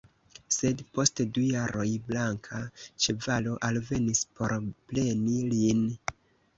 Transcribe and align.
Sed, 0.53 0.79
post 0.97 1.21
du 1.37 1.43
jaroj, 1.49 1.85
blanka 2.09 2.63
ĉevalo 3.05 3.57
alvenis 3.71 4.27
por 4.41 4.59
preni 4.75 5.41
lin. 5.57 5.91